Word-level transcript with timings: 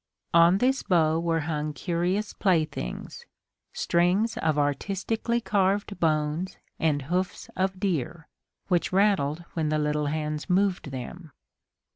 On 0.33 0.57
this 0.57 0.81
bow 0.81 1.19
were 1.19 1.41
hung 1.41 1.73
curious 1.73 2.33
playthings 2.33 3.23
strings 3.71 4.35
of 4.37 4.57
artistically 4.57 5.39
carved 5.39 5.99
bones 5.99 6.57
and 6.79 7.03
hoofs 7.03 7.51
of 7.55 7.79
deer, 7.79 8.27
which 8.67 8.91
rattled 8.91 9.43
when 9.53 9.69
the 9.69 9.77
little 9.77 10.07
hands 10.07 10.49
moved 10.49 10.89
them. 10.89 11.31